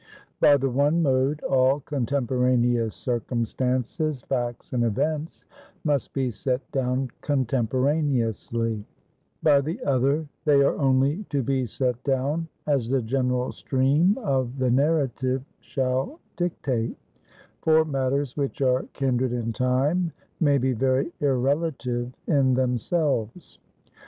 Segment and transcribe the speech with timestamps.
[0.39, 5.45] By the one mode, all contemporaneous circumstances, facts, and events
[5.83, 8.83] must be set down contemporaneously;
[9.43, 14.57] by the other, they are only to be set down as the general stream of
[14.57, 16.97] the narrative shall dictate;
[17.61, 23.59] for matters which are kindred in time, may be very irrelative in themselves.